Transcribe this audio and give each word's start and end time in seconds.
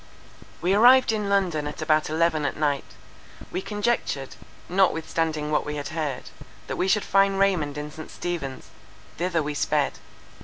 We 0.63 0.73
arrived 0.73 1.11
in 1.11 1.29
London 1.29 1.67
at 1.67 1.79
about 1.79 2.09
eleven 2.09 2.43
at 2.43 2.57
night. 2.57 2.95
We 3.51 3.61
conjectured, 3.61 4.33
notwithstanding 4.67 5.51
what 5.51 5.63
we 5.63 5.75
had 5.75 5.89
heard, 5.89 6.31
that 6.65 6.75
we 6.75 6.87
should 6.87 7.05
find 7.05 7.37
Raymond 7.37 7.77
in 7.77 7.91
St. 7.91 8.09
Stephen's: 8.09 8.71
thither 9.19 9.43
we 9.43 9.53
sped. 9.53 9.99